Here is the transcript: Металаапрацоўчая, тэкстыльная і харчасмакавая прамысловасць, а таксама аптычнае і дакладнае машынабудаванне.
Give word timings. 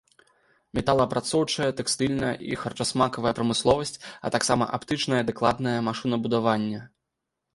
Металаапрацоўчая, 0.77 1.67
тэкстыльная 1.81 2.31
і 2.53 2.57
харчасмакавая 2.61 3.33
прамысловасць, 3.39 3.95
а 4.29 4.33
таксама 4.35 4.71
аптычнае 4.79 5.19
і 5.25 5.27
дакладнае 5.29 5.77
машынабудаванне. 5.89 6.79